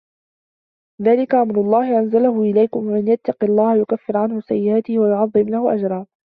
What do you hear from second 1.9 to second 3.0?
أَنزَلَهُ إِلَيكُم